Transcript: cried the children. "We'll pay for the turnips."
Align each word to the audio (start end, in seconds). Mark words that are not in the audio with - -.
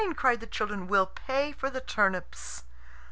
cried 0.15 0.39
the 0.39 0.47
children. 0.47 0.87
"We'll 0.87 1.05
pay 1.05 1.51
for 1.51 1.69
the 1.69 1.79
turnips." 1.79 2.63